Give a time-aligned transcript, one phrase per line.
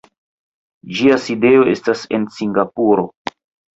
[1.01, 3.09] Ĝia sidejo estas en Singapuro.